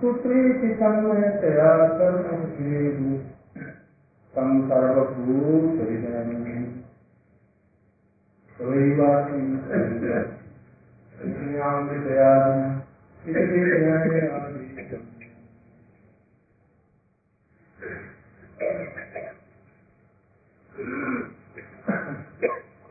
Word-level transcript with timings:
पुत्रेति 0.00 0.68
तन्मयतया 0.68 1.70
कर्महेतु 1.98 3.12
तं 4.36 4.50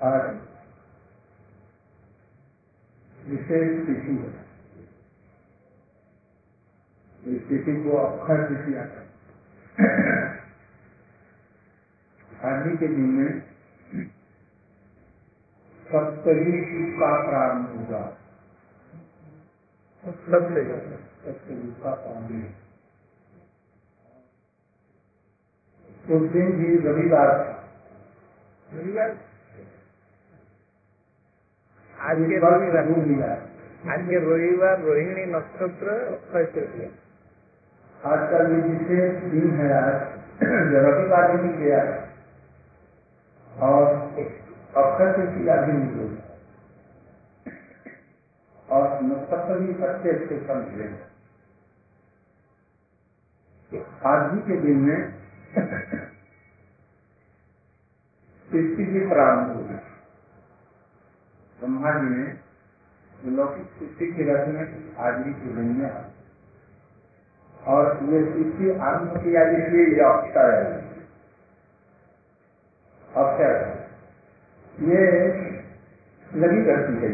सर्वभूतहृदयम् 0.04 0.50
विशेष 3.30 3.86
तिथि 3.86 4.12
है। 4.16 4.50
इस 7.36 7.48
तिथि 7.48 7.84
को 7.84 7.90
अक्षर 7.96 8.38
तिथि 8.48 8.74
आता 8.74 9.00
आदि 12.48 12.76
के 12.76 12.88
दिन 12.88 13.00
में 13.00 13.40
सप्तयुग 15.80 16.92
का 16.92 17.30
प्रारंभ 17.30 17.66
होगा। 17.78 18.18
सप्तयुग 20.04 21.82
का 21.82 21.94
प्रारंभ। 21.94 22.54
उस 26.10 26.30
दिन 26.30 26.52
भी 26.52 26.78
रविवार 26.88 27.28
था 27.28 27.68
रविवार? 28.72 29.29
আজকে 31.99 32.25
के 32.29 32.37
बाद 32.39 32.53
রবিবার 32.55 32.75
जरूर 32.75 33.01
मिला 33.09 33.31
আজকে 33.91 34.15
রবিবার 34.25 34.75
রোহিণী 34.87 35.23
নক্ষত্র 35.33 35.87
অক্ষয় 36.13 36.47
তৃতীয়া 36.53 36.89
आज 37.99 38.21
का 38.29 38.39
ये 38.43 38.57
विशेष 38.63 39.13
दिन 39.25 39.47
है 39.57 39.67
आज 39.75 39.95
जो 40.71 40.79
रविवार 40.79 41.25
भी 41.31 41.37
नहीं 41.39 41.57
गया 41.59 41.79
और 43.67 43.83
अक्षर 44.75 45.09
तृतीया 45.13 45.55
भी 45.61 45.73
निकल 45.73 46.09
और 48.67 48.85
नक्षत्र 49.03 49.57
भी 49.59 49.69
अच्छे 49.83 50.09
अच्छे 50.11 50.35
समझे 50.47 50.89
आज 54.05 54.21
ही 54.33 54.39
के 54.41 54.59
दिन 54.61 54.77
में 54.81 54.99
सृष्टि 58.49 58.83
भी 58.85 59.07
प्रारंभ 59.07 59.55
होगी 59.55 59.68
ब्रह्मा 61.60 61.90
जी 61.92 62.08
ने 62.10 63.30
लौकिक 63.30 63.66
सृष्टि 63.78 64.06
के 64.12 64.22
रचना 64.24 64.62
की 64.64 64.80
ही 65.18 65.32
के 65.34 65.54
दिन 65.56 65.82
और 67.68 67.98
ये 68.04 68.20
सृष्टि 68.24 68.70
आरंभ 68.80 69.16
किया 69.24 69.42
इसलिए 69.50 69.86
ये 69.86 70.00
अक्षर 70.02 70.54
है। 70.54 70.62
अक्षर 73.08 73.52
ये 74.84 75.04
लगी 76.36 76.62
रहती 76.62 76.94
है। 77.02 77.10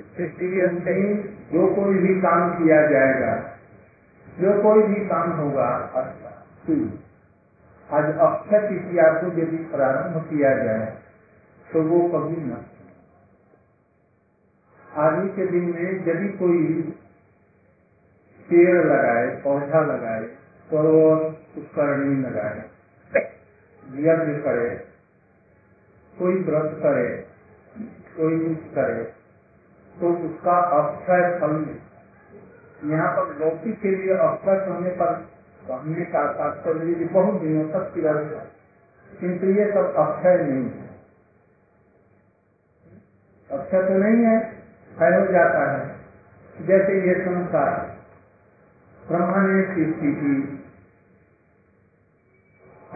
सृष्टि 0.00 0.46
भी 0.46 0.60
हंसे 0.60 0.80
कहीं 0.80 1.14
जो 1.52 1.66
कोई 1.74 1.98
भी 1.98 2.20
काम 2.20 2.54
किया 2.54 2.80
जाएगा, 2.86 3.32
जो 4.28 4.62
कोई 4.62 4.82
भी 4.82 5.06
काम 5.08 5.32
होगा। 5.32 5.68
आज 7.88 8.04
अक्षय 8.16 8.58
तृतीया 8.68 9.06
को 9.12 9.26
यदि 9.38 9.56
प्रारंभ 9.70 10.22
किया 10.24 10.50
जाए 10.56 10.84
तो 11.66 11.82
वो 11.82 11.98
कभी 12.08 12.36
न 12.36 12.56
आदि 14.92 15.28
के 15.28 15.46
दिन 15.46 15.64
में 15.70 16.06
यदि 16.06 16.28
कोई 16.38 16.82
पेड़ 18.48 18.84
लगाए, 18.86 19.26
पौधा 19.42 19.80
लगाए 19.80 20.26
सरोवर 20.68 21.24
उपकरणी 21.58 22.22
लगाए 22.22 22.70
यज्ञ 24.02 24.34
करे, 24.42 24.68
कोई 26.14 26.34
व्रत 26.42 26.78
करे, 26.82 27.08
कोई 28.16 28.38
कुछ 28.38 28.70
करे 28.74 29.02
तो 29.94 30.12
उसका 30.26 30.56
अक्षय 30.76 31.38
फल 31.40 31.54
यहाँ 32.90 33.10
पर 33.16 33.34
लौकिक 33.40 33.80
के 33.80 33.90
लिए 33.90 34.14
अक्षय 34.18 34.64
होने 34.68 34.90
पर 34.90 35.12
कहने 35.62 36.04
का 36.04 36.22
तात्पर्य 36.32 37.04
बहुत 37.12 37.40
दिनों 37.40 37.68
तक 37.70 37.90
की 37.94 38.00
रहता 38.00 38.44
किंतु 39.10 39.50
ये 39.50 39.66
सब 39.72 39.94
अक्षय 39.98 40.36
नहीं 40.42 40.64
है। 40.70 40.88
अक्षय 43.50 43.82
तो 43.88 43.98
नहीं 43.98 44.24
है 44.26 44.61
हो 45.00 45.32
जाता 45.32 45.72
है। 45.72 45.96
जैसे 46.66 47.08
ये 47.08 47.14
संसार 47.24 47.98
ब्रह्मा 49.08 49.36
ने 49.36 49.64
सृष्टि 49.64 50.12
की। 50.12 50.62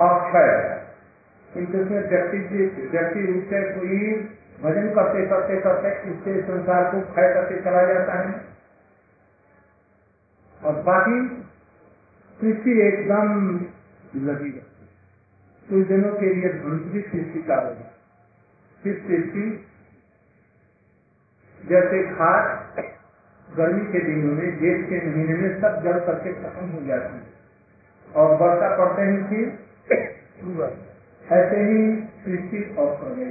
अक्षय। 0.00 0.76
किंतु 1.54 1.78
उसमें 1.78 2.08
व्यक्ति 2.08 2.38
व्यक्ति 2.92 3.32
रूप 3.32 3.44
से 3.44 3.72
कोई 3.72 4.12
भजन 4.62 4.94
करते 4.94 5.26
करते 5.26 5.60
करते 5.60 6.10
इससे 6.10 6.42
संसार 6.42 6.92
को 6.92 7.00
क्षय 7.00 7.34
करते 7.34 7.60
चला 7.60 7.86
जाता 7.86 8.14
है। 8.14 8.44
और 10.64 10.82
बाकी 10.82 11.42
सृष्टि 12.40 12.80
एकदम 12.82 13.56
लगी 14.16 14.50
रहती। 14.50 14.88
कुछ 15.68 15.86
दिनों 15.86 16.14
के 16.14 16.34
लिए 16.34 16.52
ध्वंस 16.52 16.82
भी 16.82 17.00
सृष्टि 17.00 17.42
का 17.42 17.54
होगा। 17.54 17.92
फिर 18.82 18.94
सृष्टि 18.94 19.66
जैसे 21.66 22.02
खाद 22.08 22.44
गर्मी 23.48 23.84
के 23.92 24.00
दिनों 24.04 24.32
में 24.34 24.48
जेठ 24.58 24.84
के 24.88 24.98
महीने 25.06 25.34
में 25.34 25.60
सब 25.60 25.82
जल 25.84 25.98
करके 26.06 26.32
खत्म 26.34 26.66
हो 26.68 26.80
जाती 26.86 27.14
है। 27.14 27.22
और 28.16 28.34
वर्षा 28.40 28.68
पड़ते 28.76 29.02
ही 29.02 29.16
फिर 29.28 29.44
ऐसे 31.24 31.60
ही 31.62 31.78
सृष्टि 32.24 32.58
और 32.78 32.88
प्रलय 32.96 33.30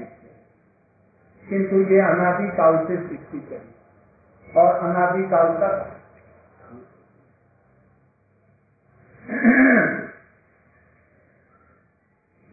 किंतु 1.46 1.82
ये 1.92 2.00
अनादि 2.02 2.48
काल 2.58 2.78
से 2.88 2.96
सृष्टि 2.98 3.40
करी 3.50 4.58
और 4.58 4.70
अनादि 4.80 5.24
काल 5.30 5.48
तक 5.62 5.76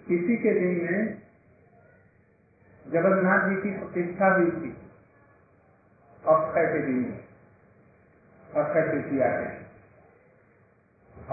इसी 0.06 0.36
के 0.36 0.52
दिन 0.52 0.72
में 0.84 1.00
जगन्नाथ 2.84 3.48
जी 3.48 3.56
की 3.56 3.70
प्रतिष्ठा 3.78 4.28
हुई 4.34 4.50
थी। 4.52 4.70
अक्षय 6.28 6.66
के 6.66 6.78
दिन 6.86 7.20
अक्षय 8.54 8.82
तृतीया 8.92 9.26
के। 9.26 9.62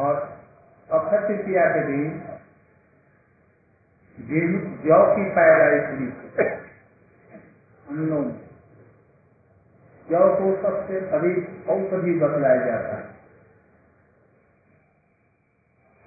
और 0.01 0.15
अक्षय 0.91 1.27
तृतीया 1.27 1.65
के 1.65 1.87
दिन 1.87 2.29
गेहूँ 4.19 4.77
जौ 4.77 5.15
की 5.15 5.25
पैदाइश 5.29 5.89
हुई। 5.89 6.07
अन्नों 7.89 8.23
जौ 10.09 10.35
को 10.35 10.61
सबसे 10.61 10.99
अधिक 10.99 11.69
औषधि 11.69 12.19
बतलाया 12.19 12.65
जाता 12.65 12.97
है। 12.97 13.19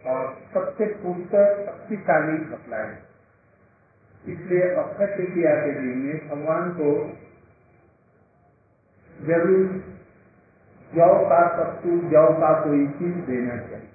और 0.06 0.42
सबसे 0.54 0.86
पुष्कर 0.86 1.66
शक्तिशाली 1.66 2.38
बतलाया। 2.38 2.96
इसलिए 4.28 4.74
अक्षय 4.74 5.06
तृतीया 5.06 5.54
के 5.56 5.72
दिन 5.72 5.98
में 5.98 6.28
भगवान 6.28 6.70
को 6.70 7.18
ज़रूर 9.26 9.84
जौ 10.94 11.24
का 11.24 11.40
सत्तू 11.56 11.98
जौ 11.98 12.28
का 12.32 12.60
कोई 12.64 12.88
चीज़ 12.88 13.16
देना 13.16 13.56
चाहिए। 13.56 13.90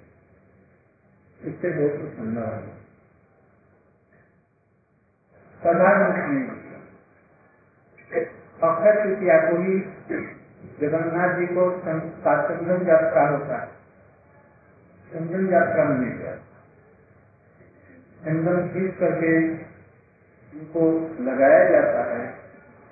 इससे 1.42 1.70
बहुत 1.70 2.00
प्रसन्न 2.00 2.38
है। 2.38 2.68
साधारण 5.58 6.32
नहीं 6.32 6.48
अक्षय 8.62 9.04
तृतीया 9.04 9.50
को 9.50 9.56
ही 9.58 9.80
जगन्नाथ 10.80 11.40
जी 11.40 11.46
को 11.46 11.78
सं- 11.78 12.24
का 12.24 12.48
यात्रा 12.88 13.28
होता 13.28 13.62
है। 13.62 13.68
चंदन 15.12 15.54
यात्रा 15.54 15.84
में 15.84 16.18
गया 16.18 16.36
चंदन 18.24 18.68
खींच 18.68 18.94
करके 18.94 19.54
उनको 20.60 20.90
लगाया 21.24 21.70
जाता 21.70 22.18
है। 22.18 22.37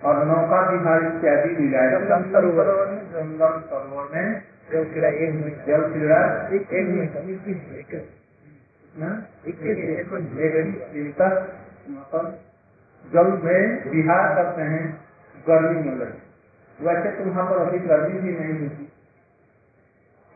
और 0.06 0.24
नौका 0.26 0.58
विहार 0.70 1.04
इत्यादि 1.04 1.54
दिलाया 1.54 1.98
संगम 2.00 2.32
सरोवर 2.32 2.68
संगम 3.12 3.54
सरोवर 3.70 4.04
में 4.14 4.26
जल 4.72 4.84
क्रीड़ा 4.84 5.08
एक 5.08 5.32
मिनट। 5.34 5.56
जल 5.66 5.82
क्रीड़ा 5.92 6.20
एक 6.48 6.72
मिनट। 6.88 7.12
इक्कीस 9.46 9.78
जल 13.04 13.28
में 13.42 13.90
विहार 13.90 14.34
करते 14.34 14.62
हैं 14.62 14.84
गर्मी 15.48 15.80
में 15.80 15.96
लगे। 15.96 16.20
वैसे 16.78 17.10
तो 17.10 17.24
वहाँ 17.24 17.44
पर 17.50 17.56
अभी 17.58 17.78
गर्मी 17.78 18.18
भी 18.20 18.32
नहीं 18.38 18.54
होती 18.62 18.86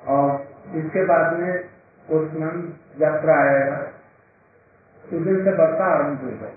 और 0.01 0.29
इसके 0.77 1.05
बाद 1.05 1.39
में 1.39 1.55
उसमें 2.09 2.53
यात्रा 3.01 3.35
आएगा। 3.37 3.79
उस 5.05 5.21
दिन 5.21 5.45
से 5.45 5.53
वर्षा 5.53 5.85
आरंभ 5.85 6.21
हो 6.21 6.31
गई 6.43 6.57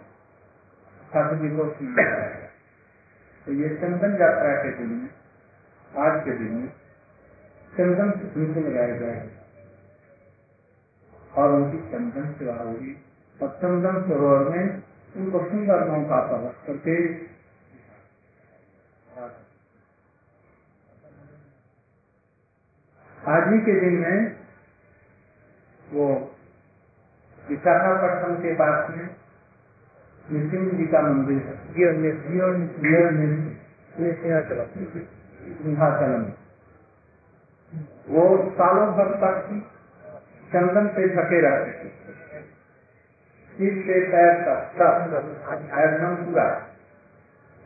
ठाकुर 1.13 1.38
जी 1.38 1.50
को 1.50 1.63
तो 3.45 3.54
ये 3.54 3.69
चंदन 3.78 4.18
यात्रा 4.22 4.51
के 4.63 4.72
दिन 4.78 4.92
में 4.98 6.04
आज 6.04 6.19
के 6.25 6.38
दिन 6.38 6.51
में 6.54 6.69
चंदन 7.72 8.12
उनको 8.42 8.62
लगाए 8.69 9.00
जाएँगे 9.00 9.42
और 11.34 11.54
उनकी 11.54 11.78
चंदन 11.92 12.31
सेवा 12.34 12.56
होगी 12.56 12.94
और 13.40 13.50
चंदन 13.62 14.01
सरोवर 14.07 14.50
में 14.50 14.81
उनको 15.16 15.40
सुंदर 15.50 15.86
नौका 15.88 16.19
पर 16.28 16.45
रख 16.45 16.66
करके 16.68 16.98
आज 23.18 23.51
ही 23.54 23.60
के 23.66 23.80
दिन 23.80 24.00
में 24.00 24.31
वो 25.94 26.07
विशाखापट्टनम 27.44 28.36
के 28.38 28.54
पास 28.56 28.89
में 28.89 29.06
नृसिंह 30.25 30.70
जी 30.72 30.86
का 30.88 31.02
मंदिर 31.02 31.38
है 31.38 31.56
सिंहाचलम 34.14 34.68
सिंहाचलम 35.64 36.24
वो 38.10 38.24
सालों 38.52 38.88
भर 38.94 39.10
तक 39.22 39.36
चंदन 40.54 40.88
पे 40.88 41.08
ढके 41.08 41.40
रहते 41.42 41.72
थे। 41.80 41.90
सिर 43.54 43.74
से 43.84 44.00
पैर 44.12 44.31
तक 44.42 44.81
एकदम 45.80 46.16
पूरा 46.16 46.48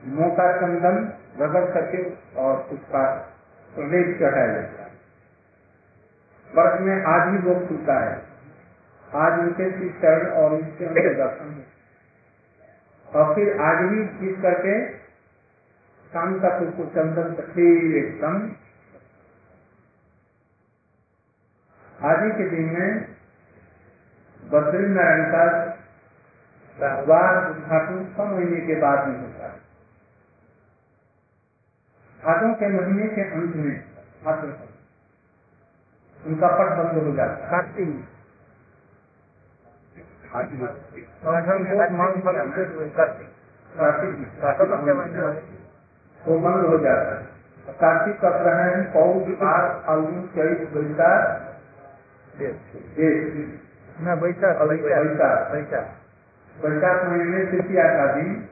मोटा 0.02 0.48
चंदन 0.58 0.98
रगड़ 1.40 1.66
करके 1.72 2.04
और 2.42 2.54
उसका 2.72 3.04
प्रदेश 3.70 4.06
चढ़ाया 4.20 4.48
जाता 4.48 4.84
है। 4.84 4.92
वर्ष 6.52 6.82
में 6.82 6.98
आज 7.06 7.24
ही 7.34 7.38
वो 7.38 7.54
खुलता 7.68 8.00
है। 8.00 8.16
आज 9.16 9.40
उनके 9.40 9.90
चरण 9.90 10.30
और 10.34 10.54
उनके 10.54 11.14
दर्शन 11.14 11.48
और 13.16 13.36
फिर 13.36 13.62
आज 13.62 13.84
भी 13.90 14.00
जीत 14.18 14.42
करके 14.42 14.74
शाम 16.12 16.40
तक 16.40 16.64
उसको 16.64 16.86
चंदन 16.86 17.34
तकली 17.36 17.68
एकदम 17.98 18.36
आज 22.06 22.24
ही 22.24 22.32
के 22.32 22.50
दिन 22.50 22.66
में 22.74 22.90
बद्री 24.40 24.88
नारायण 24.88 25.24
का 25.32 25.44
द्वार 27.04 27.50
उद्घाटन 27.52 28.04
छह 28.16 28.24
महीने 28.24 28.60
के 28.68 28.76
बाद 28.76 29.08
में 29.08 29.16
होता 29.20 29.46
है। 29.46 29.56
भादों 32.20 32.54
के 32.54 32.68
महीने 32.68 33.08
के 33.08 33.24
अंत 33.32 33.56
में 33.56 33.78
उनका 36.18 36.48
पट 36.60 36.70
बंद 36.78 37.04
हो 37.04 37.16
जाता 37.16 37.56
है। 37.56 38.17
है। 45.24 45.44
हो 46.62 46.78
जाता 46.78 47.16
है 47.16 47.38
कार्तिक 47.70 48.20
फाल्गुन 49.88 50.28
चैत 50.28 50.74
बैसाख। 50.74 51.54
बैसाख 54.16 54.62
बैसाख 56.64 57.06
महीने 57.06 57.46
तृतीया 57.46 57.84
का 57.84 58.14
दिन 58.14 58.50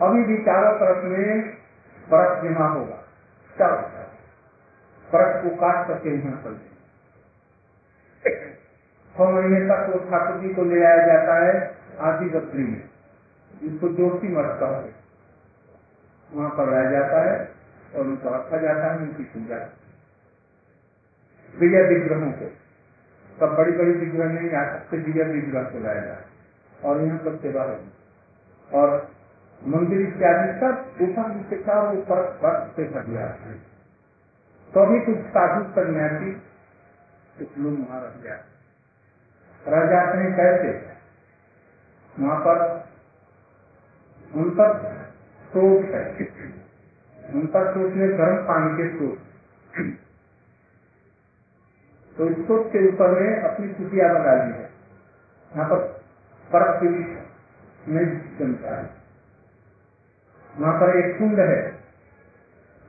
अभी 0.00 0.24
भी 0.24 0.44
चारों 0.44 0.78
तरफ़ 0.78 1.04
में 1.04 1.56
बर्फ़ 2.10 2.44
जमा 2.44 2.68
होगा 2.68 3.04
चारों 3.58 3.82
तरफ़ 3.82 5.12
बर्फ़ 5.12 5.42
को 5.42 5.56
काट 5.56 5.88
करके 5.88 6.10
यहाँ 6.10 6.42
चल 6.42 6.54
छह 9.18 9.30
महीने 9.30 9.60
तक 9.60 9.92
वो 9.92 10.10
ठाकुर 10.10 10.40
जी 10.40 10.54
को 10.54 10.62
ले 10.64 10.84
आया 10.84 11.06
जाता 11.06 11.44
है 11.44 11.76
आदि 12.00 12.24
बद्री 12.24 12.64
में। 12.64 12.88
जिसको 13.62 13.88
जोशी 13.88 14.28
मठ 14.28 14.44
कहते 14.44 14.64
हैं। 14.64 14.94
वहाँ 16.32 16.50
पर 16.50 16.70
लाया 16.70 16.90
जाता 16.90 17.30
है 17.30 17.54
और 17.94 18.00
उनको 18.00 18.28
रखा 18.28 18.56
जाता 18.56 18.92
है, 18.92 18.98
उनकी 18.98 19.22
पूजा। 19.22 19.56
विजय 21.60 21.82
विग्रहों 21.82 22.32
को। 22.32 22.50
सब 23.40 23.56
बड़ी 23.56 23.72
बड़ी 23.72 23.92
विग्रह 23.92 24.32
नहीं 24.32 24.50
आ 24.50 24.72
सकते 24.72 24.96
विजय 24.96 25.24
विग्रह 25.24 25.62
को 25.62 25.78
लाया 25.78 26.00
जाता 26.00 26.20
है। 26.20 26.34
और 26.84 27.00
यहाँ 27.00 27.18
पर 27.18 27.36
सेवा 27.36 27.62
होगी 27.62 27.92
और 28.74 29.10
मंदिर 29.66 30.00
इत्यादि 30.00 30.60
सब 30.60 30.98
ऊपर 30.98 31.34
नीचे 31.34 31.56
चारों 31.56 31.98
ऊपर 31.98 32.38
बर्फ़ 32.42 32.76
से 32.76 32.84
भर 32.84 33.04
गया 33.04 33.26
है। 33.26 33.54
तो 34.74 34.86
भी 34.86 35.00
कुछ 35.00 35.18
साधु 35.18 35.70
सन्यासी 35.70 36.32
कुछ 37.38 37.58
लोग 37.58 37.88
वहाँ 37.88 38.00
रह 38.00 38.22
गया। 38.22 38.53
रह 39.68 39.86
जाते 39.86 40.18
हैं 40.18 40.36
कैसे? 40.36 40.94
वहाँ 42.20 42.40
पर 42.40 42.84
उन 44.34 44.50
पर 44.50 44.78
स्रोत 45.50 45.84
है। 45.84 46.08
उन 47.34 47.46
पर 47.46 47.72
स्रोत 47.72 47.92
में 47.92 48.18
गर्म 48.18 48.36
पानी 48.36 48.76
के 48.76 48.96
स्रोत 48.96 49.18
तो 52.16 52.44
स्रोत 52.44 52.66
के 52.72 52.88
ऊपर 52.88 53.20
में 53.20 53.42
अपनी 53.42 53.68
कुटिया 53.68 54.08
बना 54.14 54.44
ली 54.44 54.52
है। 54.52 54.70
यहाँ 55.56 55.68
पर 55.70 56.02
बर्फ़ 56.52 56.84
नहीं 57.88 58.38
जमता 58.38 58.76
है। 58.76 58.90
वहाँ 60.56 60.80
पर 60.80 60.98
एक 60.98 61.18
कुंड 61.18 61.40
है। 61.40 61.70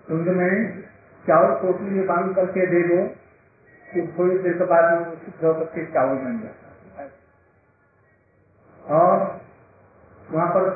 कुंड 0.07 0.27
में 0.27 0.81
चावल 1.27 1.56
पोटली 1.56 1.89
में 1.89 2.07
बाँध 2.07 2.36
करके 2.36 2.68
दे 2.68 2.81
दो 2.81 3.07
कि 3.94 4.16
थोड़ी 4.19 4.38
देर 4.38 4.54
के 4.54 4.66
बाद 4.66 5.07
में 5.07 5.94
चावल 5.94 6.18
बन 6.18 6.38
है 6.44 6.65
और 8.88 9.42
वहाँ 10.32 10.48
पर 10.48 10.70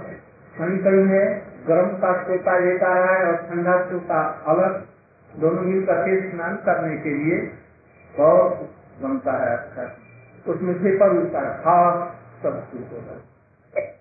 कहीं 0.59 0.77
कहीं 0.77 1.07
है 1.07 1.50
गर्म 1.67 1.88
का 1.88 2.23
सोता 2.23 2.57
एक 2.57 2.83
आ 2.83 2.94
रहा 2.94 3.13
है 3.13 3.25
और 3.25 3.35
ठंडा 3.35 3.89
सोता 3.89 4.21
अलग 4.47 4.88
दोनों 5.35 5.61
मिल 5.61 5.85
करके 5.85 6.31
स्नान 6.31 6.56
करने 6.56 6.97
के 6.97 7.09
लिए 7.09 7.53
और 8.19 8.69
बनता 9.01 9.31
है 9.31 9.57
अच्छा। 9.57 9.97
उसमें 10.53 10.75
पेपर 10.75 11.09
उठता 11.09 11.39
है। 11.39 11.57
खास 11.57 12.15
सब 12.44 12.71
कुछ 12.71 12.81
होता 12.81 13.11
है। 13.11 14.00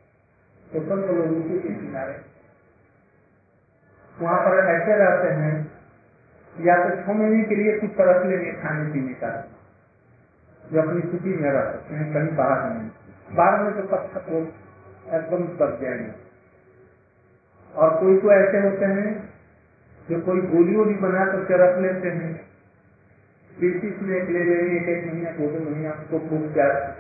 तो 0.73 0.97
लोग 0.97 1.47
उसी 1.47 1.61
के 1.61 1.69
किनारे। 1.69 2.21
वहाँ 4.21 4.41
पर 4.41 4.57
ऐसे 4.59 4.97
रहते 4.97 5.29
हैं, 5.29 5.73
या 6.61 6.89
तो 6.89 7.13
महीने 7.13 7.45
के 7.45 7.55
लिए 7.55 7.79
कुछ 7.79 7.91
रख 8.01 8.27
लेंगे 8.27 8.53
खाने 8.53 8.93
पीने 8.93 9.15
का। 9.15 9.49
जो 10.73 10.83
अपनी 10.83 11.01
स्थिति 11.01 11.29
में 11.29 11.51
रह 11.51 11.73
सकते 11.73 11.95
हैं, 11.95 12.15
कहीं 12.15 12.37
बाहर 12.37 12.71
नहीं। 12.71 12.91
बाहर 13.33 13.65
में 13.65 13.75
तो 13.77 13.83
पत्थर 13.83 14.21
को 14.21 14.39
एकदम 15.17 15.45
दब 15.57 15.79
जाएँगे 15.83 16.13
और 17.75 18.01
कोई 18.01 18.19
तो 18.19 18.33
ऐसे 18.33 18.59
होते 18.59 18.85
हैं 18.85 19.29
जो 20.11 20.21
कोई 20.21 20.41
गोली 20.41 20.77
वोली 20.77 20.95
बना 20.95 21.25
करके 21.27 21.57
रख 21.57 21.79
लेते 21.79 22.09
हैं। 22.09 22.49
बीस 23.61 23.83
बीस 23.83 24.03
ले 24.03 24.21
लेंगे 24.21 24.77
एक 24.77 24.89
एक 24.89 25.13
महीना 25.13 25.31
दो 25.31 25.59
दो 25.59 25.71
महीना 25.71 25.91
उसको 25.91 26.19
खूब 26.19 26.55
प्यार 26.55 26.97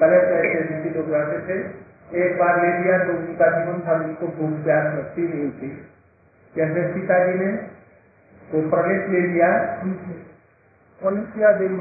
पहले 0.00 0.20
तो 0.20 0.26
ऐसे 0.26 0.60
ऋषि 0.60 0.90
लोग 0.90 1.14
रहते 1.14 1.38
थे 1.48 1.86
एक 2.24 2.38
बार 2.38 2.62
ले 2.62 2.78
लिया 2.78 3.04
तो 3.04 3.12
उनका 3.12 3.46
जीवन 3.50 3.80
था 3.80 4.04
उनको 4.04 4.28
खूब 4.28 4.64
प्यार 4.64 4.98
लगती 4.98 5.22
नहीं 5.22 5.50
थी 5.50 5.86
जैसे 6.56 6.94
सीता 6.94 7.26
जी 7.26 7.38
ने 7.38 7.52
वो 8.52 8.70
प्रवेश 8.70 9.10
ले 9.10 9.20
लिया 9.20 9.76
देवी 11.52 11.76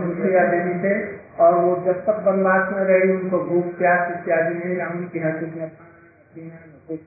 देवी 0.52 0.80
से? 0.82 1.25
और 1.40 1.56
वो 1.56 1.76
जब 1.86 2.06
तक 2.06 2.24
वनवास 2.26 2.70
में 2.74 2.84
रही, 2.84 3.12
उनको 3.12 3.40
भूख, 3.40 3.66
प्यास 3.78 4.12
इत्यादि 4.12 4.54
नहीं 4.54 4.76
राम 4.76 5.06
के 5.08 5.20
पीना 5.20 6.56
न 6.56 6.80
कुछ 6.88 7.00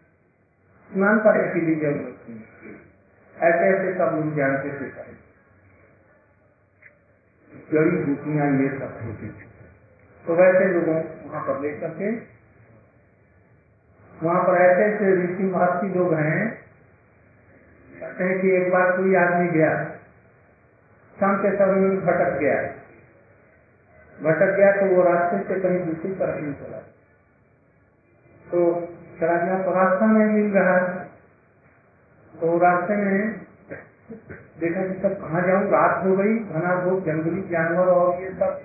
स्नान 0.91 1.19
करने 1.19 1.49
की 1.53 1.61
भी 1.61 1.75
ज़रूरत 1.75 2.29
नहीं 2.29 2.41
ऐसे 3.37 3.65
ऐसे 3.65 3.95
सब 3.95 4.15
लोग 4.15 4.37
जानते 4.37 4.71
थे 4.71 4.87
जड़ी 7.73 7.91
बूटियाँ 7.91 8.47
ये 8.61 8.69
सब 8.79 8.93
होती 9.05 9.29
थी। 9.29 9.47
तो 10.25 10.35
वैसे 10.35 10.65
लोगों 10.65 10.95
वहाँ 11.27 11.43
पर 11.47 11.61
ले 11.61 11.73
करके, 11.73 12.11
वहाँ 14.23 14.43
पर 14.43 14.61
ऐसे 14.63 14.85
ऐसे 14.85 15.13
ऋषि 15.15 15.43
महर्षि 15.43 15.89
लोग 15.89 16.15
हैं। 16.15 16.41
कहते 18.01 18.25
हैं 18.25 18.41
कि 18.41 18.51
एक 18.57 18.73
बार 18.73 18.91
कोई 18.97 19.15
आदमी 19.15 19.49
गया, 19.49 19.73
शाम 21.17 21.37
के 21.37 21.51
समय 21.57 21.97
भटक 22.07 22.39
गया। 22.41 22.57
भटक 24.23 24.57
गया 24.57 24.73
तो 24.73 24.97
वो 24.97 25.03
रास्ते 25.03 25.55
से 25.55 25.61
कहीं 25.61 25.85
दूसरी 25.87 26.15
तरफ़ 26.15 26.41
नहीं 26.41 26.55
चला। 26.55 26.79
तो 28.51 28.89
चला 29.21 29.45
गया 29.45 29.63
तो 29.63 29.71
रास्ता 29.71 30.07
में 30.07 30.27
मिल 30.27 30.53
रहा 30.53 30.79
है। 30.79 31.05
तो 32.41 32.59
रास्ते 32.59 32.97
में 32.97 33.39
देखा 34.61 34.87
कि 34.87 35.03
सब 35.03 35.21
कहाँ 35.21 35.43
जाऊँ, 35.43 35.65
रात 35.65 36.05
हो 36.05 36.17
गई, 36.17 36.39
घना 36.39 36.85
धूप 36.85 37.05
जंगली 37.05 37.49
जानवर 37.49 37.87
और 37.87 38.23
ये 38.23 38.31
सब। 38.31 38.61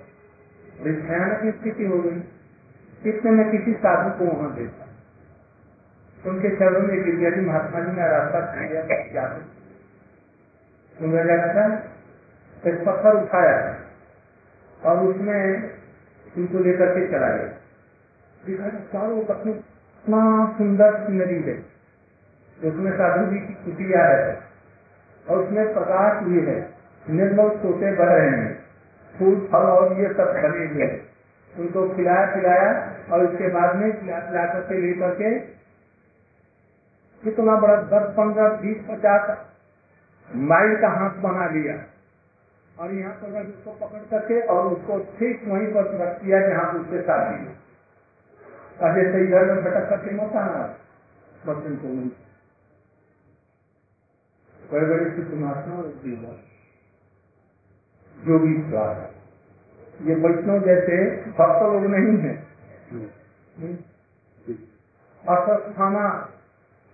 भयानक 0.82 1.54
स्थिति 1.54 1.86
हो 1.86 1.98
गई। 1.98 2.22
इतने 3.06 3.30
में 3.30 3.50
किसी 3.50 3.72
साधु 3.72 4.18
को 4.18 4.24
वहाँ 4.24 4.54
देखा 4.54 4.84
उनके 6.30 6.48
चरणों 6.56 6.80
में 6.80 7.04
गिर 7.04 7.16
गया 7.16 7.52
महात्मा 7.52 7.80
जी 7.80 7.92
ने 7.92 8.08
रास्ता 8.08 8.40
छूट 8.40 8.70
गया 8.70 8.82
क्या 8.82 9.38
सुन 10.98 11.12
था 11.28 11.74
एक 12.70 12.84
पत्थर 12.86 13.22
उठाया। 13.22 13.83
और 14.84 15.04
उसमें 15.04 15.42
उनको 16.36 16.58
लेकर 16.58 16.94
के 16.94 17.06
चला 17.08 17.28
गया। 17.28 17.52
दिखाया 18.40 18.80
चारों 18.92 19.22
पत्नी 19.24 19.52
इतना 19.52 20.22
सुंदर 20.56 20.98
नदी 21.12 21.40
है, 21.42 21.54
उसमें 22.58 22.90
साधु 22.92 23.24
जी 23.26 23.38
की 23.38 23.54
कुटिया 23.64 24.02
है 24.04 24.34
और 25.26 25.38
उसमें 25.38 25.72
प्रकाश 25.74 26.22
भी 26.24 26.40
है, 26.46 26.58
निर्मल 27.10 27.48
सोते 27.56 27.92
बह 27.94 28.12
रहे 28.12 28.28
हैं, 28.28 28.52
फूल, 29.14 29.34
फल 29.52 29.66
और 29.70 30.00
ये 30.00 30.08
सब 30.10 30.32
बने 30.34 30.66
हुए 30.66 30.88
उनको 31.52 31.88
खिलाया 31.88 32.26
खिलाया 32.34 32.70
और 33.12 33.24
उसके 33.26 33.48
बाद 33.50 33.76
में 33.76 33.90
खिला 34.00 34.18
पिला 34.20 34.44
करके 34.46 34.80
लेकर 34.80 35.14
के 35.14 35.32
कितना 37.22 37.56
बड़ा 37.56 37.76
दस, 37.90 38.08
पंद्रह, 38.14 38.48
बीस, 38.62 38.78
पचास 38.88 39.22
माइल 40.28 40.76
का 40.76 40.88
हाथ 40.90 41.20
बना 41.22 41.46
लिया। 41.48 41.74
और 42.78 42.94
यहाँ 42.94 43.14
पर 43.14 43.30
बस 43.32 43.48
उसको 43.48 43.72
पकड़ 43.72 44.02
करके 44.10 44.40
और 44.40 44.66
उसको 44.66 44.98
ठीक 45.18 45.42
वहीं 45.48 45.66
पर 45.74 45.90
रख 45.96 46.22
दिया 46.22 46.40
जहाँ 46.48 46.72
उसके 46.72 47.02
शादी 47.02 47.44
है। 47.44 47.52
और 48.82 48.94
जैसे 48.94 49.24
इधर 49.24 49.52
में 49.52 49.64
भटक 49.64 49.88
करके 49.90 50.14
मत 50.14 50.36
आना 50.36 50.64
बस 51.46 51.64
उनको 51.66 51.88
वहीं। 51.88 52.10
बड़े 54.72 54.86
बड़े 54.86 55.10
सिद्ध 55.10 55.34
महात्मा 55.34 55.76
और 55.76 55.88
जीवन 56.04 56.42
योगी 58.16 58.54
द्वारा 58.70 59.10
ये 60.02 60.14
वैष्णव 60.14 60.58
जैसे 60.58 60.96
भक्त 61.30 61.62
लोग 61.62 61.84
नहीं 61.86 62.16
है। 62.18 62.34
अस्थाना 65.24 66.06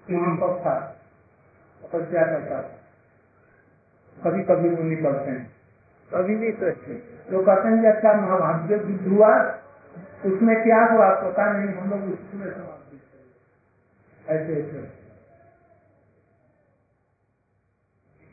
वहाँ 0.06 0.36
पर 0.36 0.60
था। 0.60 0.74
तपस्या 1.82 2.22
करता 2.26 2.62
था। 2.62 2.76
कभी 4.16 4.42
कभी 4.42 4.68
वो 4.68 4.82
निकलते 4.82 5.30
हैं। 5.30 5.59
अभी 6.14 6.36
भी 6.36 6.52
तो 6.52 6.66
अच्छे 6.66 7.20
लोग 7.32 7.46
कहते 7.46 7.68
हैं 7.68 7.80
कि 7.80 7.86
अच्छा 7.86 8.12
महाभाग्य 8.12 8.74
युद्ध 8.74 9.08
हुआ 9.08 9.58
उसमें 10.26 10.62
क्या 10.62 10.84
हुआ? 10.84 11.10
पता 11.10 11.52
नहीं 11.52 11.74
हम 11.74 11.90
लोग 11.90 12.02
उसमें 12.02 12.54
समाप्त 12.54 14.30
ऐसे 14.30 14.52
ऐसे। 14.52 14.78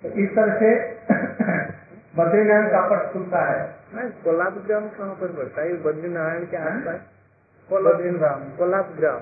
तो 0.01 0.09
इस 0.09 0.35
तरह 0.35 0.59
से 0.59 0.69
बद्रीनारायण 2.17 2.67
का 2.67 2.81
पट 2.89 3.13
खुलता 3.13 3.39
है। 3.45 3.77
कोल्हापुर 4.09 4.63
ग्राम 4.63 4.89
कहाँ 4.89 5.15
पर 5.15 5.27
पड़ता 5.27 5.61
है? 5.61 5.73
बद्रीनारायण 5.83 6.45
के 6.45 6.57
आसपास? 6.57 6.99
कोल्हापुर 7.69 8.05
ग्राम 8.05 8.43
कोल्हापुर 8.57 8.97
ग्राम 8.97 9.19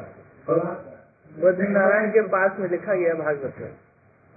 बद्रीनारायण 1.43 2.11
के 2.11 2.21
पास 2.21 2.51
में 2.59 2.69
लिखा 2.69 2.93
गया 2.93 3.13
भागवत। 3.13 3.77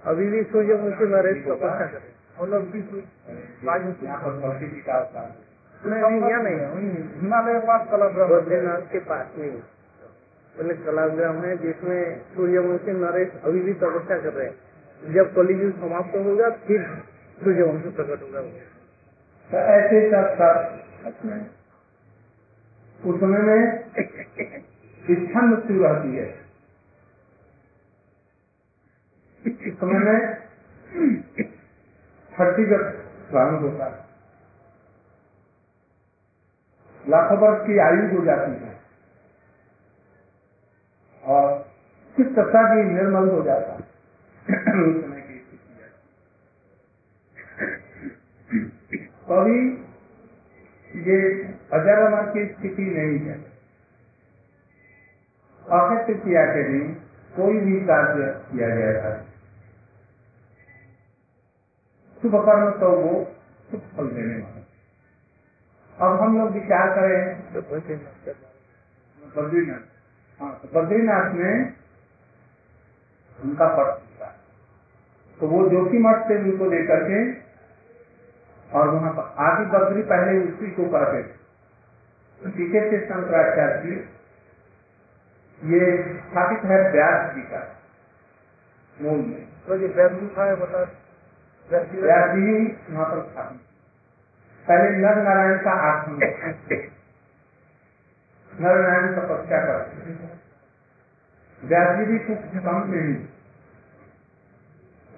अभी 0.03 0.29
भी 0.29 0.43
सूर्यमुखी 0.43 1.05
नरेश 1.05 1.45
भक्ति 1.45 1.51
जी 1.51 1.59
का 1.59 2.18
हिमालय 7.21 7.59
पास 7.59 7.87
कलाग्राम 7.91 8.29
बद्रीनाथ 8.29 8.81
के 8.81 8.99
पास 8.99 9.27
में। 9.37 9.59
बोले 10.57 10.73
कलाग्राम 10.73 11.35
है 11.35 11.57
जिसमें 11.57 12.21
सूर्यवंशी 12.35 12.91
नरेश 12.91 13.31
अभी 13.43 13.59
भी 13.59 13.73
तपस्या 13.73 14.17
कर 14.17 14.33
रहे 14.33 14.47
हैं। 14.47 14.55
जब 15.13 15.35
कलियुग 15.35 15.79
समाप्त 15.79 16.15
होगा 16.15 16.49
फिर 16.49 17.03
सूर्यवंशी 17.43 17.89
प्रकट 17.89 18.21
होगा। 18.21 18.41
तो 19.51 19.57
ऐसे 19.57 20.09
उस 23.05 23.19
समय 23.19 23.39
में 23.39 23.85
इच्छा 25.09 25.41
मृत्यु 25.41 25.83
रहती 25.83 26.15
है। 26.15 26.39
इस 29.67 29.79
समय 29.79 29.99
में 29.99 30.49
छठीगत 32.39 32.83
प्रारंभ 33.31 33.61
होता 33.61 33.85
है। 33.85 34.07
लाखों 37.09 37.37
वर्ष 37.37 37.65
की 37.67 37.77
आयु 37.79 38.07
हो 38.09 38.23
जाती 38.25 38.51
है, 38.65 38.73
और 41.23 41.45
किस 42.15 42.27
दशा 42.27 42.61
भी 42.73 42.83
निर्मल 42.83 43.29
हो 43.29 43.41
जाता 43.43 43.73
है 43.73 43.87
की 44.45 45.37
कभी 49.29 49.59
ये 50.91 51.17
अजर 51.73 51.99
अमर 52.05 52.29
की 52.29 52.45
स्थिति 52.45 52.85
नहीं 52.85 53.19
है। 53.19 53.37
अक्षय 55.65 56.03
तृतीया 56.05 56.45
के 56.45 56.63
दिन 56.63 56.93
कोई 57.33 57.59
भी 57.59 57.79
कार्य 57.85 58.31
किया 58.51 58.69
जाएगा। 58.69 59.09
शुभ 62.23 62.35
कर्म 62.45 62.71
तो 62.79 62.89
वो 62.93 63.11
शुभ 63.69 63.81
फल 63.97 64.07
देने 64.09 64.35
वाला 64.35 64.57
अब 65.97 66.19
हम 66.21 66.37
लोग 66.39 66.49
विचार 66.51 66.89
करें? 66.95 67.53
तो 67.53 67.61
बद्रीनाथ 67.61 68.29
बद्रीनाथ। 69.37 69.83
हाँ 70.39 70.51
तो 70.59 70.67
बद्रीनाथ 70.75 71.33
में 71.33 71.53
उनका 73.39 73.67
पट 73.69 73.89
होता 73.89 74.27
तो 75.39 75.47
वो 75.47 75.59
जोशी 75.69 75.97
मठ 75.97 76.27
से 76.27 76.37
उनको 76.41 76.65
लेकर 76.71 77.03
के 77.03 77.19
और 78.69 78.89
वहाँ 78.89 79.11
पर 79.13 79.25
आदि 79.43 79.65
बद्री 79.71 80.03
पहले 80.03 80.39
उसी 80.43 80.71
को 80.71 80.83
कहते 80.89 81.21
थे। 81.23 81.33
पीछे 82.41 82.81
से 82.89 82.97
शंकराचार्य 83.05 83.81
जी 83.83 83.95
ये 85.61 85.81
स्थापित 86.19 86.65
है 86.65 86.79
व्यास 86.91 87.33
जी 87.35 87.41
का 87.51 87.61
मूल 88.97 89.19
में। 89.19 89.43
तो 89.67 89.75
ये 89.77 89.89
था 89.89 90.45
बता 90.55 90.83
पहले 94.65 94.89
नर 94.97 95.17
नारायण 95.23 95.57
का 95.57 95.73
था। 96.03 96.21
नर 98.51 98.77
नारायण 98.77 99.13
तपस्या 99.15 99.59
करते 99.65 99.97
थे। 100.05 100.27
व्यास 101.61 101.97
जी 101.97 102.05
भी 102.05 102.17
कुछ 102.19 102.41
कम 102.63 102.79
नहीं 102.87 103.13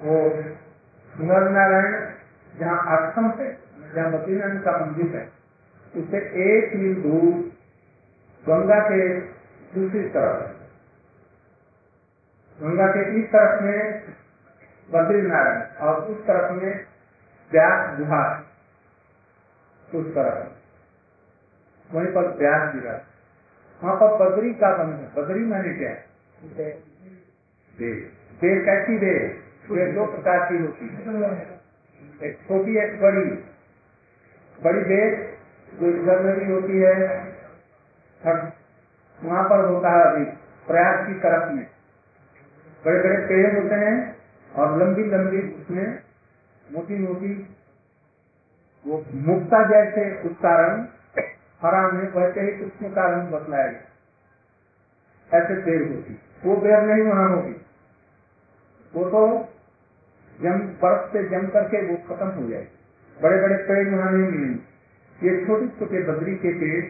वो 0.01 0.15
नर 1.11 1.49
नारायण 1.49 1.91
जहाँ 2.59 2.77
आश्रम 2.89 3.25
है 3.31 3.47
जहाँ 3.95 4.11
बद्रीनारायण 4.11 4.59
का 4.59 4.73
मंदिर 4.77 5.15
है, 5.15 5.23
उसे 5.93 6.19
एक 6.45 6.75
मील 6.75 6.95
दूर 7.01 7.33
गंगा 8.43 8.79
के 8.79 9.01
दूसरी 9.75 10.03
तरफ़। 10.09 10.41
गंगा 12.59 12.87
के 12.87 13.01
इस 13.19 13.25
तरफ़ 13.27 13.63
में 13.63 13.79
बद्रीनारायण। 14.89 15.61
और 15.77 16.01
उस 16.01 16.27
तरफ़ 16.27 16.51
में 16.51 16.85
व्यास 17.51 17.99
गुहा 17.99 18.23
उस 19.95 20.07
तरफ़। 20.15 20.61
वहीं 21.95 22.07
पर 22.07 22.27
व्यास 22.27 22.75
गिरा 22.75 22.99
वहाँ 23.83 23.95
पर 23.95 24.09
बद्री 24.19 24.53
का 24.53 24.77
बन 24.77 24.93
है। 24.93 25.13
बद्री 25.15 25.39
मैंने 25.39 25.73
क्या? 25.73 25.93
बेल 28.41 28.65
कैसी 28.65 28.97
बेल 28.97 29.41
बेल 29.75 29.95
दो 29.95 30.05
प्रकार 30.05 30.51
की 30.51 30.57
होती 30.57 30.85
है। 30.85 31.59
एक 32.23 32.39
छोटी, 32.47 32.77
एक 32.77 33.01
बड़ी। 33.01 33.25
बड़ी 34.63 34.79
बेल 34.79 35.33
जो 35.79 35.87
इधर 35.87 36.19
में 36.19 36.39
भी 36.39 36.53
होती 36.53 36.77
है। 36.79 36.95
वहाँ 39.23 39.43
पर 39.49 39.65
होता 39.65 39.89
है 39.89 40.03
अभी 40.13 40.25
प्रयास 40.67 41.07
की 41.07 41.13
तरफ़ 41.13 41.51
में। 41.53 41.67
बड़े 42.85 42.99
बड़े 42.99 43.17
पेड़ 43.27 43.63
होते 43.63 43.75
हैं। 43.75 44.20
और 44.51 44.77
लंबी 44.79 45.03
लंबी 45.09 45.41
उसमें 45.53 45.87
मोटी 46.65 46.97
मोटी 46.97 47.33
वो 48.85 49.03
मुक्ता 49.23 49.63
जैसे 49.69 50.03
उसका 50.29 50.55
रंग 50.57 51.21
हरा 51.61 51.81
में 51.91 52.05
वैसे 52.11 52.41
ही 52.41 52.51
कृष्ण 52.59 52.89
का 52.93 53.05
रंग 53.09 53.31
बदलाया 53.31 53.67
गया। 53.67 55.39
ऐसे 55.39 55.55
पेड़ 55.63 55.81
होती। 55.83 56.13
वो 56.45 56.55
पेड़ 56.55 56.79
नहीं 56.81 57.03
वहाँ 57.03 57.27
होगी। 57.29 57.55
वो 58.93 59.03
तो 59.09 59.21
जम 60.39 60.59
बर्फ़ 60.81 61.11
से 61.13 61.23
जम 61.29 61.47
करके 61.49 61.81
वो 61.87 61.97
खत्म 62.07 62.27
हो 62.31 62.47
जाए 62.49 62.67
बड़े 63.17 63.41
बड़े 63.41 63.57
पेड़ 63.65 63.87
वहाँ 63.89 64.11
नहीं 64.11 64.31
मिलेंगे। 64.31 65.27
ये 65.27 65.45
छोटे 65.45 65.67
छोटे 65.79 66.01
बद्री 66.03 66.35
के 66.37 66.53
पेड़, 66.59 66.83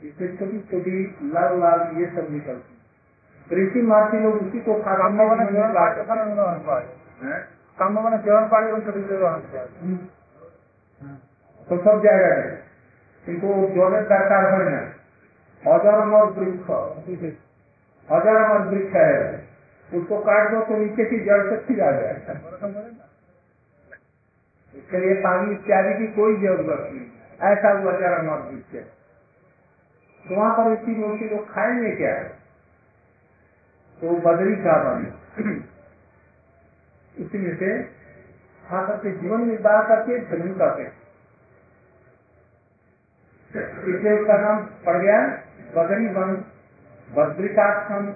इससे 0.00 0.28
छोटी 0.36 0.60
छोटी 0.70 1.04
लाल 1.32 1.58
लाल 1.60 1.80
ये 1.96 2.06
सब 2.06 2.32
निकलती। 2.32 2.81
ऋषि 3.50 3.80
महर्षि 3.82 4.18
लोग 4.18 4.34
उसी 4.42 4.60
को 4.60 4.74
काम 4.82 5.16
मैंने 7.94 8.18
केवल 8.24 8.44
पाड़ी 8.48 8.68
तो 11.68 11.76
सब 11.78 12.02
जाएगा 12.04 12.32
इनको 13.24 13.48
जलेर 13.74 14.02
दरकार 14.08 14.44
है 14.52 14.58
ना 14.64 14.80
हज़ार 15.62 15.96
अमर 15.96 16.24
वृक्ष। 16.36 16.66
हज़ार 18.08 18.36
अमर 18.36 18.60
वृक्ष 18.68 18.94
है। 18.96 19.10
उसको 19.88 20.18
काट 20.20 20.50
दो 20.50 20.60
तो 20.64 20.76
नीचे 20.76 21.04
की 21.04 21.18
जड़ 21.24 21.42
फिर 21.66 21.82
आ 21.82 21.90
जाएगा 21.92 22.32
इसके 24.74 24.98
लिए 24.98 25.14
पानी 25.22 25.52
इत्यादि 25.52 25.94
की 25.94 26.06
कोई 26.12 26.36
ज़रूरत 26.42 26.80
नहीं। 26.92 27.06
ऐसा 27.50 27.72
वो 27.72 27.90
हज़ार 27.90 28.12
अमर 28.12 28.38
वृक्ष। 28.42 28.74
है 28.74 28.82
तो 30.24 30.34
वहाँ 30.36 30.52
पर 30.56 30.72
इसी 30.72 30.92
रोटी 31.02 31.28
लोग 31.28 31.42
खाएँगे 31.52 31.90
क्या? 31.96 32.14
तो 34.02 34.14
बदरी 34.20 34.54
का 34.56 34.76
बने 34.84 35.08
इसी 37.14 37.40
से 37.56 37.70
खा 38.64 38.80
करके 38.86 39.10
जीवन 39.18 39.44
निर्वाह 39.48 39.82
करके 39.82 40.16
भजन 40.30 40.52
करते 40.54 40.86
इसलिए 43.90 44.18
उसका 44.18 44.36
नाम 44.38 44.58
पड़ 44.86 44.96
गया 44.96 45.18
बदरी 45.76 46.08
वंश 46.08 46.40
बद्रिकाश्रम 47.08 48.08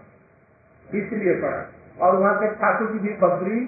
इसलिए 0.88 1.34
पड़ा। 1.42 1.60
और 2.00 2.16
वहाँ 2.16 2.34
के 2.40 2.48
ठाकुर 2.54 2.92
जी 2.92 2.98
भी 2.98 3.12
बद्री 3.22 3.60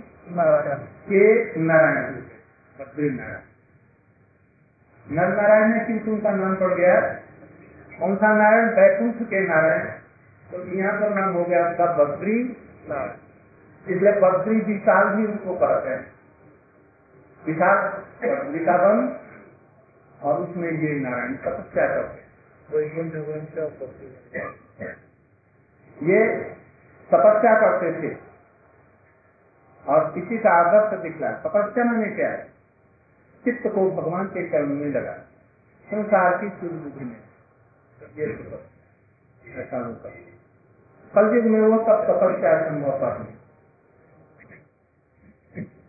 के 1.10 1.22
नारायण 1.60 2.14
बद्री 2.76 3.10
नारायण। 3.10 3.44
नर 5.06 5.28
नारायण 5.36 5.68
में 5.68 5.86
किंतु 5.86 6.10
उनका 6.10 6.30
नाम 6.30 6.54
पड़ 6.56 6.74
गया। 6.74 7.00
कौन 7.98 8.16
सा 8.16 8.28
नारायण? 8.34 8.68
बैकुंठ 8.70 9.28
के 9.30 9.40
नारायण। 9.48 9.86
तो 10.50 10.66
यहाँ 10.66 11.00
पर 11.00 11.10
नाम 11.10 11.34
हो 11.34 11.44
गया 11.44 11.68
उनका 11.68 12.04
बद्री। 12.04 12.56
नारायण 12.88 13.10
इसलिए 13.96 14.12
बद्री 14.12 14.60
विशाल 14.60 15.16
भी 15.16 15.26
उनको 15.26 15.54
कहते 15.54 15.88
हैं। 15.88 16.12
विशाल 17.46 17.88
बद्री 18.34 18.64
का 18.64 18.76
वन 18.76 19.20
और 20.22 20.40
उसमें 20.40 20.70
ये 20.70 21.00
नारायण 21.00 21.36
तपस्या 21.36 21.86
करते 21.86 22.20
हैं। 22.20 22.28
वंश 23.02 23.58
और 23.58 23.70
पृथ्वी 23.70 24.06
ये 26.12 26.44
तपस्या 27.06 27.60
करते 27.60 28.02
थे। 28.02 28.16
और 29.88 30.12
किसी 30.12 30.38
का 30.38 30.50
आदर्श 30.50 31.02
दिखला। 31.02 31.32
तपस्या 31.32 31.84
मैंने 31.84 32.16
क्या 32.16 32.30
है? 32.30 32.52
चित्त 33.44 33.74
को 33.74 33.90
भगवान 33.90 34.26
के 34.26 34.48
कर्म 34.48 34.68
में 34.68 34.86
लगा। 34.86 35.12
संसार 35.90 36.38
की 36.38 36.48
सुरबुद्धि 36.48 37.04
में। 37.04 37.20
ये 38.16 38.26
तपस्या। 38.26 39.60
ऐसा 39.60 39.76
होता 39.76 40.08
है। 40.08 40.37
कलयुग 41.14 41.46
में 41.46 41.60
वो 41.62 41.78
सब 41.84 42.04
तपस्या 42.06 42.52
संभव 42.62 43.04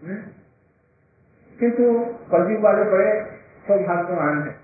हम्म? 0.02 0.18
किंतु 1.60 1.88
कलयुग 2.32 2.64
वाले 2.64 2.84
बड़े 2.92 3.12
सौभाग्यवान 3.68 4.42
हैं। 4.44 4.58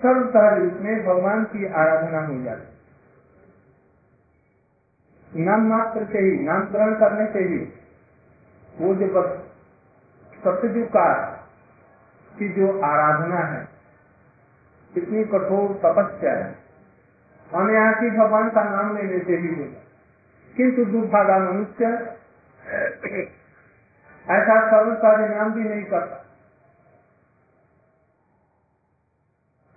सर्व 0.00 0.22
सहज 0.30 0.58
रूप 0.58 0.78
में 0.80 0.94
भगवान 1.04 1.44
की 1.44 1.66
आराधना 1.74 2.20
हो 2.26 2.36
जाती 2.44 2.70
नाम 5.32 5.66
मात्र 5.66 6.04
से 6.04 6.18
ही 6.18 6.32
नाम 6.44 6.64
ग्रहण 6.72 6.94
करने 6.94 7.26
से 7.32 7.42
ही 7.44 7.58
वो 8.74 8.94
जो 8.94 9.22
सत्यजुग 10.42 10.88
का 10.88 11.04
की 12.32 12.48
जो 12.52 12.70
आराधना 12.84 13.44
है 13.46 13.60
इतनी 14.96 15.24
कठोर 15.24 15.68
तपस्या 15.84 16.32
है। 16.34 16.50
अनायासी 17.50 18.10
भगवान 18.10 18.48
का 18.50 18.62
नाम 18.64 18.96
लेने 18.96 19.18
से 19.18 19.36
हो 19.36 19.54
जाए 19.56 19.82
किंतु 20.54 20.84
दुर्भागा 20.84 21.38
मनुष्य 21.40 21.86
ऐसा 24.26 24.56
सर्व 24.70 24.90
नाम 25.30 25.52
भी 25.52 25.62
नहीं 25.62 25.84
करता। 25.84 26.18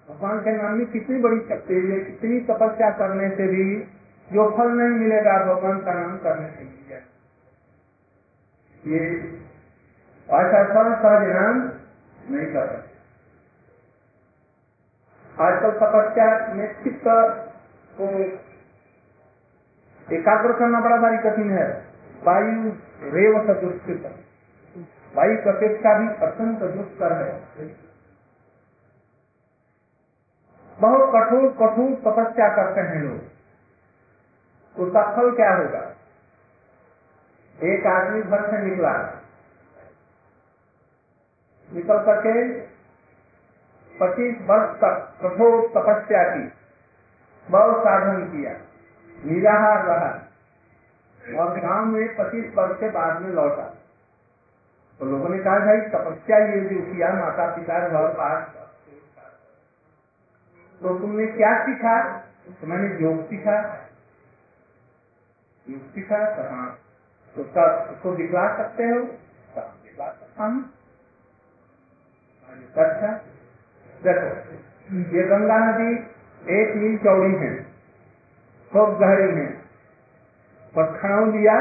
भगवान 0.08 0.40
के 0.40 0.52
नाम 0.52 0.74
में 0.74 0.86
कितनी 0.88 1.20
बड़ी 1.20 1.40
शक्ति 1.40 1.74
है, 1.74 2.00
कितनी 2.00 2.40
तपस्या 2.40 2.90
करने 2.92 3.30
से 3.30 3.48
भी 3.48 3.64
जो 4.28 4.50
फल 4.58 4.70
नहीं 4.72 5.00
मिलेगा, 5.00 5.38
भगवान 5.46 5.80
का 5.80 5.94
नाम 5.94 6.18
करने 6.18 6.50
से 6.50 6.64
मिल 6.64 6.74
ये 8.86 9.00
ऐसा 10.30 10.64
सर्व 10.66 11.24
नाम 11.34 11.58
नहीं 12.30 12.48
कर 12.48 12.95
आजकल 15.40 15.72
तपस्या 15.72 16.54
में 16.54 16.84
चित्त 16.84 17.04
को 17.98 18.04
एकाग्र 20.16 20.54
करना 20.54 20.80
बड़ा 20.80 20.98
भारी 20.98 21.18
कठिन 21.18 21.50
है। 21.52 21.66
वायु 22.24 22.72
रेव 23.14 23.40
दुष्कृत 23.54 24.06
वायु 25.16 25.38
अपेक्षा 25.38 25.98
भी 26.00 26.08
अत्यंत 26.26 26.60
दुष्कर 26.60 27.14
है। 27.14 27.34
बहुत 30.80 31.12
कठोर 31.16 31.52
कठोर 31.52 31.92
तपस्या 31.96 32.48
करते 32.56 32.82
हैं 32.82 33.04
लोग। 33.04 33.22
उसका 34.80 35.04
फल 35.16 35.36
क्या 35.36 35.56
होगा? 35.56 35.84
एक 37.64 37.86
आदमी 37.88 38.22
घर 38.22 38.52
से 38.52 38.58
निकला। 38.58 38.94
निकल 41.70 41.98
करके 41.98 42.65
पच्चीस 44.00 44.36
वर्ष 44.42 44.76
तक 44.80 44.96
कठोर 45.22 45.62
तपस्या 45.76 46.24
की 46.30 46.44
बहुत 47.48 47.78
साधन 47.80 48.24
किया। 48.26 48.54
निराहार 49.26 49.86
रहा। 49.86 50.12
और 51.42 51.60
गाँव 51.60 51.86
में 51.86 52.16
पच्चीस 52.16 52.54
वर्ष 52.56 52.80
के 52.80 52.90
बाद 52.90 53.22
में 53.22 53.30
लौटा। 53.30 53.64
तो 55.00 55.06
लोगों 55.06 55.30
ने 55.30 55.38
कहा 55.40 55.60
भाई 55.60 55.80
तपस्या 55.90 56.38
ये 56.46 56.60
जो 56.62 56.82
किया 56.84 57.14
माता 57.14 57.46
पिता 57.56 57.80
घर 57.88 58.14
पास 58.14 58.54
तो 60.82 60.98
तुमने 61.00 61.26
क्या 61.28 61.52
सीखा? 61.66 61.96
तो 62.52 62.68
मैंने 62.68 62.88
योग 63.02 63.24
सीखा। 63.26 63.58
योग 65.66 65.82
सीखा 65.94 66.18
तो 66.36 66.42
हाँ 66.50 66.68
तो 67.36 67.42
उसका 67.42 67.64
उसको 67.92 68.16
दिखला 68.16 68.44
सकते 68.58 68.90
तो 68.90 69.62
हाँ, 69.62 69.68
दिखला 69.84 70.10
सकता 70.10 70.44
हूँ। 70.44 70.64
अच्छा 72.78 73.10
देखो, 74.02 74.28
ये 75.12 75.24
गंगा 75.30 75.58
नदी 75.60 75.92
एक 76.56 76.76
मील 76.76 76.98
चौड़ी 76.98 77.36
है 77.36 77.54
खूब 78.72 78.90
गहरी 79.00 79.30
है। 79.36 79.46
पर 80.74 80.86
खड़ाऊ 81.00 81.26
लिया, 81.32 81.56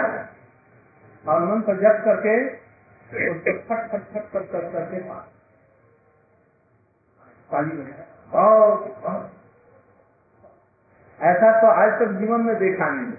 और 1.25 1.39
मन 1.43 1.61
पर 1.63 1.77
जप 1.77 2.03
करके 2.05 2.35
फट 3.69 3.89
फट 3.91 4.03
फट 4.05 4.25
फट 4.33 4.51
कर 4.53 4.65
करके 4.73 4.99
पानी 7.51 7.73
में 7.73 7.87
ऐसा 11.21 11.51
तो 11.61 11.67
आज 11.73 11.91
तक 12.01 12.13
जीवन 12.21 12.41
में 12.41 12.57
देखा 12.59 12.87
नहीं 12.91 13.13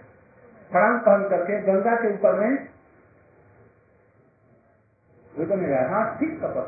छड़ांग 0.71 0.99
पहन 1.01 1.21
करके 1.29 1.59
गंगा 1.63 1.95
के 1.95 2.13
ऊपर 2.13 2.39
में 2.39 2.53
हाँ 5.89 6.03
ठीक 6.19 6.33
तपस 6.41 6.67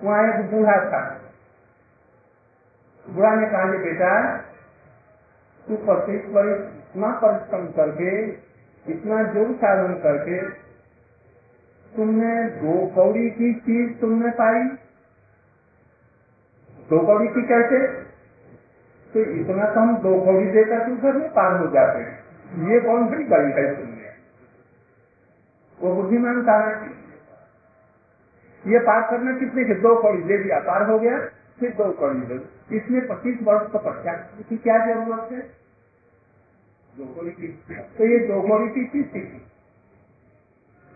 वहाँ 0.00 0.22
एक 0.24 0.50
बूढ़ा 0.50 0.76
था। 0.90 1.00
बूढ़ा 3.10 3.34
ने 3.34 3.46
कहा 3.46 3.72
कि 3.72 3.78
बेटा, 3.78 4.36
तू 5.68 5.76
पच्चीस 5.76 6.20
पर 6.20 6.72
इतना 6.94 7.10
परिश्रम 7.10 7.66
करके, 7.66 8.26
इतना 8.92 9.22
ज़ोर 9.22 9.54
साधन 9.54 9.94
करके, 9.94 10.48
तुमने 11.96 12.50
दो 12.50 12.86
कौड़ी 12.86 13.30
की 13.30 13.54
चीज़ 13.54 14.00
तुमने 14.00 14.30
पाई? 14.30 14.64
दो 16.90 17.06
कौड़ी 17.06 17.28
की 17.28 17.42
कैसे? 17.42 17.86
तो 19.14 19.20
इतना 19.20 19.74
तो 19.74 19.80
हम 19.80 19.96
दो 19.96 20.20
कौड़ी 20.20 20.46
देकर 20.46 20.78
के 20.78 20.96
घर 20.96 21.12
में 21.12 21.28
पार 21.28 21.56
हो 21.56 21.66
जाते 21.66 21.98
हैं। 21.98 22.26
ये 22.70 22.80
कौन 22.80 23.08
सी 23.08 23.24
गई 23.24 23.62
है 23.62 23.76
तुमने। 23.76 24.10
वो 25.80 25.94
बुद्धिमान 25.94 26.42
था। 26.42 26.86
ये 28.66 28.78
पार 28.78 29.02
करना 29.10 29.38
कितने 29.38 29.64
के 29.64 29.74
दो 29.74 30.02
कौड़ी 30.02 30.22
दे 30.22 30.38
दिया, 30.38 30.58
पार 30.58 30.82
हो 30.82 30.98
गया। 30.98 31.18
फिर 31.60 31.70
कौड़ी 31.70 32.76
इसमें 32.76 33.06
पच्चीस 33.08 33.38
वर्ष 33.42 33.72
तो 33.72 33.78
पच्चा 33.78 34.12
की 34.48 34.56
क्या 34.56 34.86
ज़रूरत 34.86 35.32
है? 35.32 35.40
की 37.30 37.48
तो 37.98 38.04
ये 38.04 38.18
दो 38.18 38.68
की 38.68 38.84
चीज़ 38.86 39.06
सीखी 39.06 39.38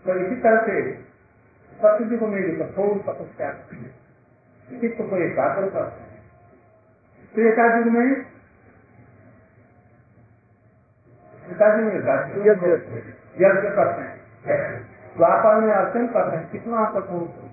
तो 0.05 0.15
इसी 0.15 0.35
तरह 0.35 0.61
से 0.61 0.93
सत्य 1.81 2.17
को 2.17 2.27
मेरी 2.27 2.51
कठोर 2.55 2.97
तपस्या 3.07 3.51
चित्त 4.79 4.97
को 5.01 5.17
एकाग्र 5.17 5.69
करते 5.69 6.01
हैं। 6.01 6.21
तो 7.35 7.41
एकाग्र 7.41 7.89
में 7.89 8.05
एकाग्र 11.51 11.83
में 11.83 11.95
यज्ञ 13.41 13.69
करते 13.69 14.01
हैं। 14.01 14.17
द्वापर 15.17 15.61
में 15.61 15.73
अर्चन 15.73 16.07
करते 16.07 16.37
हैं। 16.37 16.51
कितना 16.51 16.85
कठोर 16.85 17.50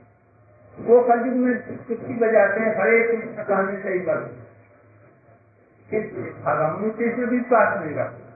वो 0.79 1.01
कलयुग 1.03 1.37
में 1.37 1.55
कुश्ती 1.88 2.14
बजाते 2.14 2.61
हैं, 2.61 2.71
हरे 2.79 2.99
कृष्ण 3.03 3.45
कहने 3.45 3.77
से 3.83 3.91
ही 3.93 4.01
कर 4.01 4.21
भगवान 5.91 6.91
के 6.91 7.05
इसमें 7.05 7.27
विश्वास 7.27 7.69
नहीं 7.81 7.95
रखते 7.97 8.27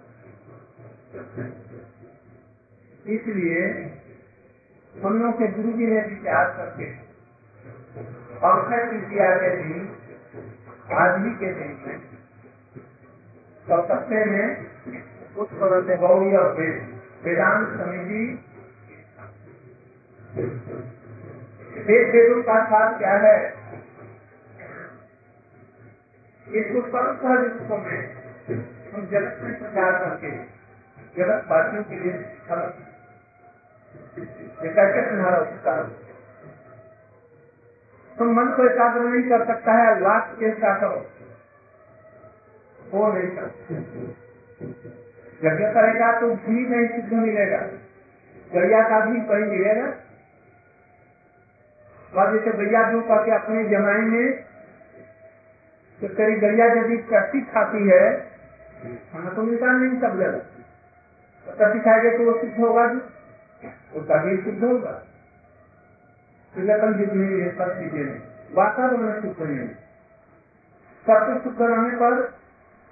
इसलिए 3.07 3.63
हम 4.95 5.13
लोग 5.23 5.33
के 5.33 5.47
गुरु 5.53 5.73
जी 5.73 5.87
ने 5.87 6.01
विचार 6.03 6.47
करके 6.57 6.87
अक्षय 8.43 8.83
तृतीया 8.91 9.29
के 9.37 9.51
दिन 9.57 9.81
आज 10.99 11.13
ही 11.25 11.33
के 11.35 11.51
दिन 11.53 11.73
में। 11.87 11.99
कलकत्ते 13.67 14.21
में 14.25 14.47
उस 15.37 15.49
तरह 15.61 15.97
गौरी 15.97 16.31
और 16.37 16.49
वेदांत 17.25 17.69
समिति 17.81 18.23
वेद 21.87 22.15
वेदों 22.15 22.43
का 22.43 22.57
साथ 22.67 22.99
क्या 22.99 23.15
है? 23.23 23.37
इसको 26.47 26.81
परम 26.93 27.15
सहज 27.17 27.43
रूप 27.49 27.71
में 27.83 28.01
हम 28.93 29.07
जगत 29.11 29.39
में 29.43 29.53
प्रचार 29.59 29.93
करके 29.99 30.31
जगत 31.17 31.41
वासियों 31.51 31.83
के 31.85 31.97
लिए 31.97 32.15
कैसे 34.75 35.01
तुम्हारा 35.09 35.39
उपकार 35.39 35.83
तो 38.17 38.25
मन 38.33 38.49
को 38.57 38.65
एकाग्र 38.65 39.01
नहीं 39.03 39.23
कर 39.31 39.45
सकता 39.47 39.73
है, 39.75 39.89
लाख 40.01 40.35
चेष्टा 40.41 40.73
करो 40.81 40.99
वो 42.93 43.03
नहीं 43.13 43.31
सकते। 43.37 43.75
यज्ञ 45.43 45.67
करेगा 45.75 46.09
तो 46.21 46.27
भी 46.45 46.59
नहीं 46.69 46.89
सिद्ध 46.89 47.13
मिलेगा। 47.13 47.61
गैया 48.51 48.83
का 48.89 48.99
भी 49.07 49.21
कहीं 49.29 49.47
मिलेगा 49.49 49.87
और 52.13 52.33
जैसे 52.33 52.57
गैया 52.57 52.81
जो 52.91 53.01
करके 53.09 53.31
अपने 53.35 53.65
जमाई 53.69 54.03
में 54.07 54.27
तो 56.01 56.09
तेरी 56.09 56.35
गैया 56.41 56.67
यदि 56.73 56.97
कट्टी 57.11 57.41
खाती 57.53 57.89
है 57.89 58.05
खाना 59.13 59.31
तो 59.31 59.43
मिलता 59.43 59.73
नहीं 59.73 60.01
सब 60.01 60.19
जगह 60.19 60.39
तो 61.47 61.53
कट्टी 61.61 61.81
खाएगा 61.81 62.17
तो 62.17 62.25
वो 62.25 62.39
सिद्ध 62.41 62.59
होगा 62.61 62.87
भी 62.87 63.01
उसका 63.95 64.17
भी 64.25 64.37
सिद्ध 64.43 64.63
होगा। 64.65 64.93
जितनी 66.55 67.27
ये 67.35 67.51
सब 67.51 67.71
चीज़ें 67.79 68.09
वातावरण 68.55 69.03
में 69.03 69.21
सुख 69.21 69.39
नहीं 69.41 69.69
सबसे 71.07 71.39
सुख 71.45 71.61
रहने 71.61 71.97
पर 71.97 72.19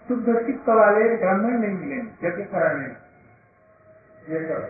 शुद्ध 0.08 0.36
चित्त 0.46 0.68
वाले 0.70 1.02
ब्राह्मण 1.16 1.58
नहीं 1.58 1.74
मिलेंगे 1.74 2.28
यज्ञ 2.28 2.44
कराने 2.52 2.86
ये 4.32 4.40
सब 4.48 4.60